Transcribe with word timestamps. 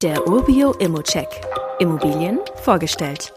Der 0.00 0.28
Urbio 0.28 0.74
Immocheck. 0.74 1.26
Immobilien 1.80 2.38
vorgestellt. 2.62 3.32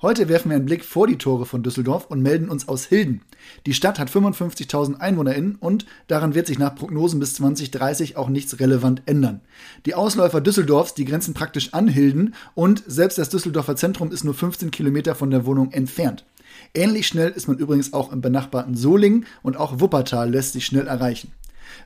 Heute 0.00 0.30
werfen 0.30 0.48
wir 0.48 0.56
einen 0.56 0.64
Blick 0.64 0.82
vor 0.82 1.06
die 1.06 1.18
Tore 1.18 1.44
von 1.44 1.62
Düsseldorf 1.62 2.06
und 2.06 2.22
melden 2.22 2.48
uns 2.48 2.66
aus 2.66 2.86
Hilden. 2.86 3.20
Die 3.66 3.74
Stadt 3.74 3.98
hat 3.98 4.08
55.000 4.08 5.00
EinwohnerInnen 5.00 5.56
und 5.56 5.84
daran 6.06 6.34
wird 6.34 6.46
sich 6.46 6.58
nach 6.58 6.74
Prognosen 6.74 7.20
bis 7.20 7.34
2030 7.34 8.16
auch 8.16 8.30
nichts 8.30 8.58
relevant 8.58 9.02
ändern. 9.04 9.42
Die 9.84 9.94
Ausläufer 9.94 10.40
Düsseldorfs, 10.40 10.94
die 10.94 11.04
grenzen 11.04 11.34
praktisch 11.34 11.74
an 11.74 11.88
Hilden 11.88 12.34
und 12.54 12.82
selbst 12.86 13.18
das 13.18 13.28
Düsseldorfer 13.28 13.76
Zentrum 13.76 14.12
ist 14.12 14.24
nur 14.24 14.32
15 14.32 14.70
Kilometer 14.70 15.14
von 15.14 15.30
der 15.30 15.44
Wohnung 15.44 15.72
entfernt. 15.72 16.24
Ähnlich 16.72 17.06
schnell 17.06 17.32
ist 17.32 17.48
man 17.48 17.58
übrigens 17.58 17.92
auch 17.92 18.12
im 18.12 18.22
benachbarten 18.22 18.76
Solingen 18.76 19.26
und 19.42 19.58
auch 19.58 19.78
Wuppertal 19.78 20.30
lässt 20.30 20.54
sich 20.54 20.64
schnell 20.64 20.86
erreichen. 20.86 21.32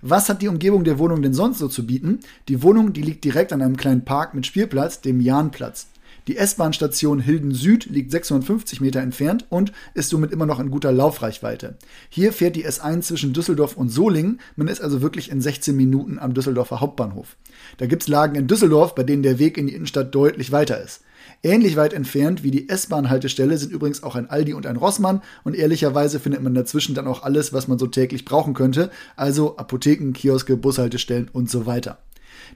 Was 0.02 0.28
hat 0.28 0.42
die 0.42 0.48
Umgebung 0.48 0.84
der 0.84 0.98
Wohnung 0.98 1.22
denn 1.22 1.34
sonst 1.34 1.58
so 1.58 1.68
zu 1.68 1.86
bieten? 1.86 2.20
Die 2.48 2.62
Wohnung, 2.62 2.92
die 2.92 3.02
liegt 3.02 3.24
direkt 3.24 3.52
an 3.52 3.62
einem 3.62 3.76
kleinen 3.76 4.04
Park 4.04 4.34
mit 4.34 4.46
Spielplatz, 4.46 5.00
dem 5.00 5.20
Jahnplatz. 5.20 5.88
Die 6.26 6.36
S-Bahn-Station 6.36 7.18
Hilden 7.18 7.52
Süd 7.52 7.86
liegt 7.86 8.10
650 8.10 8.80
Meter 8.80 9.00
entfernt 9.00 9.46
und 9.48 9.72
ist 9.94 10.10
somit 10.10 10.32
immer 10.32 10.46
noch 10.46 10.60
in 10.60 10.70
guter 10.70 10.92
Laufreichweite. 10.92 11.76
Hier 12.08 12.32
fährt 12.32 12.56
die 12.56 12.66
S1 12.66 13.02
zwischen 13.02 13.32
Düsseldorf 13.32 13.76
und 13.76 13.88
Solingen. 13.88 14.40
Man 14.54 14.68
ist 14.68 14.80
also 14.80 15.02
wirklich 15.02 15.30
in 15.30 15.40
16 15.40 15.74
Minuten 15.74 16.18
am 16.18 16.34
Düsseldorfer 16.34 16.80
Hauptbahnhof. 16.80 17.36
Da 17.78 17.86
gibt's 17.86 18.06
Lagen 18.06 18.36
in 18.36 18.46
Düsseldorf, 18.46 18.94
bei 18.94 19.02
denen 19.02 19.22
der 19.22 19.38
Weg 19.38 19.56
in 19.56 19.66
die 19.66 19.74
Innenstadt 19.74 20.14
deutlich 20.14 20.52
weiter 20.52 20.80
ist. 20.80 21.02
Ähnlich 21.42 21.76
weit 21.76 21.92
entfernt 21.92 22.42
wie 22.42 22.50
die 22.50 22.68
S-Bahn-Haltestelle 22.68 23.56
sind 23.56 23.72
übrigens 23.72 24.02
auch 24.02 24.14
ein 24.14 24.28
Aldi 24.28 24.54
und 24.54 24.66
ein 24.66 24.76
Rossmann 24.76 25.22
und 25.44 25.54
ehrlicherweise 25.54 26.20
findet 26.20 26.42
man 26.42 26.54
dazwischen 26.54 26.94
dann 26.94 27.06
auch 27.06 27.22
alles, 27.22 27.52
was 27.52 27.68
man 27.68 27.78
so 27.78 27.86
täglich 27.86 28.24
brauchen 28.24 28.54
könnte, 28.54 28.90
also 29.16 29.56
Apotheken, 29.56 30.12
Kioske, 30.12 30.56
Bushaltestellen 30.56 31.28
und 31.32 31.50
so 31.50 31.66
weiter. 31.66 31.98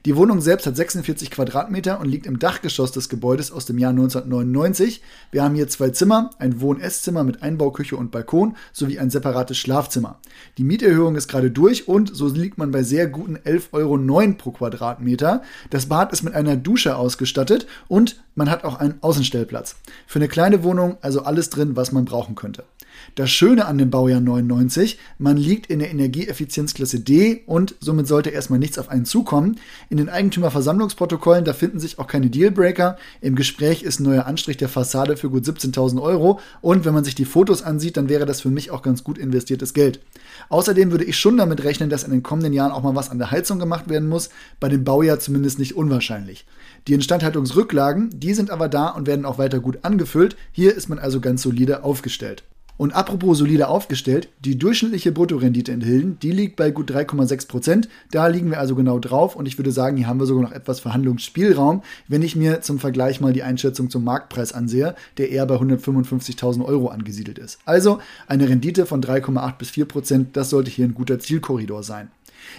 Die 0.05 0.15
Wohnung 0.15 0.41
selbst 0.41 0.67
hat 0.67 0.75
46 0.75 1.31
Quadratmeter 1.31 1.99
und 1.99 2.07
liegt 2.07 2.25
im 2.25 2.39
Dachgeschoss 2.39 2.91
des 2.91 3.09
Gebäudes 3.09 3.51
aus 3.51 3.65
dem 3.65 3.77
Jahr 3.77 3.91
1999. 3.91 5.01
Wir 5.31 5.43
haben 5.43 5.55
hier 5.55 5.67
zwei 5.67 5.89
Zimmer, 5.89 6.29
ein 6.37 6.61
Wohn-Esszimmer 6.61 7.23
mit 7.23 7.41
Einbauküche 7.41 7.97
und 7.97 8.11
Balkon 8.11 8.55
sowie 8.73 8.99
ein 8.99 9.09
separates 9.09 9.57
Schlafzimmer. 9.57 10.19
Die 10.57 10.63
Mieterhöhung 10.63 11.15
ist 11.15 11.27
gerade 11.27 11.51
durch 11.51 11.87
und 11.87 12.15
so 12.15 12.27
liegt 12.27 12.57
man 12.57 12.71
bei 12.71 12.83
sehr 12.83 13.07
guten 13.07 13.37
11,09 13.37 13.73
Euro 13.73 14.33
pro 14.37 14.51
Quadratmeter. 14.51 15.41
Das 15.69 15.87
Bad 15.87 16.11
ist 16.13 16.23
mit 16.23 16.35
einer 16.35 16.55
Dusche 16.55 16.97
ausgestattet 16.97 17.67
und 17.87 18.23
man 18.35 18.49
hat 18.49 18.63
auch 18.63 18.79
einen 18.79 19.01
Außenstellplatz. 19.01 19.77
Für 20.07 20.19
eine 20.19 20.27
kleine 20.27 20.63
Wohnung 20.63 20.97
also 21.01 21.23
alles 21.23 21.49
drin, 21.49 21.75
was 21.75 21.91
man 21.91 22.05
brauchen 22.05 22.35
könnte. 22.35 22.63
Das 23.15 23.29
Schöne 23.31 23.65
an 23.65 23.77
dem 23.77 23.89
Baujahr 23.89 24.21
99, 24.21 24.99
man 25.17 25.37
liegt 25.37 25.67
in 25.67 25.79
der 25.79 25.91
Energieeffizienzklasse 25.91 26.99
D 26.99 27.43
und 27.45 27.75
somit 27.79 28.07
sollte 28.07 28.29
erstmal 28.29 28.59
nichts 28.59 28.77
auf 28.77 28.89
einen 28.89 29.05
zukommen. 29.05 29.59
In 29.89 29.97
den 29.97 30.09
Eigentümerversammlungsprotokollen, 30.09 31.45
da 31.45 31.53
finden 31.53 31.79
sich 31.79 31.99
auch 31.99 32.07
keine 32.07 32.29
Dealbreaker. 32.29 32.97
Im 33.21 33.35
Gespräch 33.35 33.83
ist 33.83 33.99
ein 33.99 34.03
neuer 34.03 34.25
Anstrich 34.25 34.57
der 34.57 34.69
Fassade 34.69 35.17
für 35.17 35.29
gut 35.29 35.45
17.000 35.45 36.01
Euro 36.01 36.39
und 36.61 36.85
wenn 36.85 36.93
man 36.93 37.03
sich 37.03 37.15
die 37.15 37.25
Fotos 37.25 37.61
ansieht, 37.61 37.97
dann 37.97 38.09
wäre 38.09 38.25
das 38.25 38.41
für 38.41 38.49
mich 38.49 38.71
auch 38.71 38.81
ganz 38.81 39.03
gut 39.03 39.17
investiertes 39.17 39.73
Geld. 39.73 39.99
Außerdem 40.49 40.91
würde 40.91 41.05
ich 41.05 41.17
schon 41.17 41.37
damit 41.37 41.63
rechnen, 41.63 41.89
dass 41.89 42.03
in 42.03 42.11
den 42.11 42.23
kommenden 42.23 42.53
Jahren 42.53 42.71
auch 42.71 42.83
mal 42.83 42.95
was 42.95 43.09
an 43.09 43.17
der 43.17 43.31
Heizung 43.31 43.59
gemacht 43.59 43.89
werden 43.89 44.09
muss, 44.09 44.29
bei 44.59 44.69
dem 44.69 44.83
Baujahr 44.83 45.19
zumindest 45.19 45.59
nicht 45.59 45.75
unwahrscheinlich. 45.75 46.45
Die 46.87 46.93
Instandhaltungsrücklagen, 46.93 48.09
die 48.13 48.33
sind 48.33 48.51
aber 48.51 48.69
da 48.69 48.89
und 48.89 49.07
werden 49.07 49.25
auch 49.25 49.37
weiter 49.37 49.59
gut 49.59 49.79
angefüllt. 49.83 50.35
Hier 50.51 50.75
ist 50.75 50.89
man 50.89 50.99
also 50.99 51.19
ganz 51.19 51.41
solide 51.41 51.83
aufgestellt. 51.83 52.43
Und 52.77 52.93
apropos 52.93 53.37
solide 53.37 53.69
aufgestellt, 53.69 54.27
die 54.43 54.57
durchschnittliche 54.57 55.13
Bruttorendite 55.13 55.71
in 55.71 55.81
Hilden, 55.81 56.19
die 56.19 56.31
liegt 56.31 56.57
bei 56.57 56.71
gut 56.71 56.91
3,6 56.91 57.47
Prozent. 57.47 57.89
Da 58.11 58.27
liegen 58.27 58.49
wir 58.49 58.59
also 58.59 58.75
genau 58.75 58.99
drauf 58.99 59.35
und 59.35 59.47
ich 59.47 59.57
würde 59.57 59.71
sagen, 59.71 59.95
hier 59.95 60.07
haben 60.07 60.19
wir 60.19 60.25
sogar 60.25 60.43
noch 60.43 60.51
etwas 60.51 60.81
Verhandlungsspielraum, 60.81 61.83
wenn 62.07 62.21
ich 62.21 62.35
mir 62.35 62.61
zum 62.61 62.79
Vergleich 62.79 63.21
mal 63.21 63.31
die 63.31 63.43
Einschätzung 63.43 63.89
zum 63.89 64.03
Marktpreis 64.03 64.51
ansehe, 64.51 64.95
der 65.17 65.29
eher 65.29 65.45
bei 65.45 65.55
155.000 65.55 66.65
Euro 66.65 66.89
angesiedelt 66.89 67.39
ist. 67.39 67.59
Also 67.65 67.99
eine 68.27 68.49
Rendite 68.49 68.85
von 68.85 69.01
3,8 69.01 69.57
bis 69.57 69.69
4 69.69 69.85
Prozent, 69.85 70.37
das 70.37 70.49
sollte 70.49 70.69
hier 70.69 70.85
ein 70.85 70.93
guter 70.93 71.19
Zielkorridor 71.19 71.83
sein. 71.83 72.09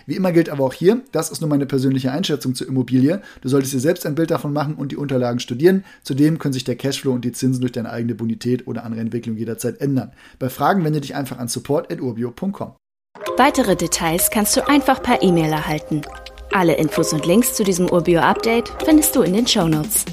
Wie 0.06 0.16
immer 0.16 0.32
gilt 0.32 0.48
aber 0.48 0.64
auch 0.64 0.72
hier, 0.72 1.02
das 1.12 1.30
ist 1.30 1.40
nur 1.40 1.50
meine 1.50 1.66
persönliche 1.66 2.12
Einschätzung 2.12 2.54
zur 2.54 2.68
Immobilie. 2.68 3.22
Du 3.40 3.48
solltest 3.48 3.74
dir 3.74 3.80
selbst 3.80 4.06
ein 4.06 4.14
Bild 4.14 4.30
davon 4.30 4.52
machen 4.52 4.74
und 4.74 4.92
die 4.92 4.96
Unterlagen 4.96 5.40
studieren. 5.40 5.84
Zudem 6.02 6.38
können 6.38 6.52
sich 6.52 6.64
der 6.64 6.76
Cashflow 6.76 7.12
und 7.12 7.24
die 7.24 7.32
Zinsen 7.32 7.60
durch 7.60 7.72
deine 7.72 7.90
eigene 7.90 8.14
Bonität 8.14 8.66
oder 8.66 8.84
andere 8.84 9.00
Entwicklung 9.00 9.36
jederzeit 9.36 9.80
ändern. 9.80 10.12
Bei 10.38 10.48
Fragen 10.48 10.84
wende 10.84 11.00
dich 11.00 11.14
einfach 11.14 11.38
an 11.38 11.48
support.urbio.com. 11.48 12.72
Weitere 13.36 13.76
Details 13.76 14.30
kannst 14.30 14.56
du 14.56 14.66
einfach 14.66 15.02
per 15.02 15.22
E-Mail 15.22 15.52
erhalten. 15.52 16.02
Alle 16.52 16.74
Infos 16.74 17.12
und 17.12 17.26
Links 17.26 17.54
zu 17.54 17.64
diesem 17.64 17.90
Urbio-Update 17.90 18.72
findest 18.84 19.14
du 19.14 19.22
in 19.22 19.34
den 19.34 19.46
Show 19.46 19.68
Notes. 19.68 20.04